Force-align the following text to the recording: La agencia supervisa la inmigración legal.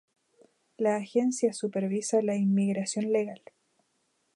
La 0.77 0.95
agencia 0.95 1.53
supervisa 1.53 2.23
la 2.23 2.35
inmigración 2.35 3.11
legal. 3.11 3.43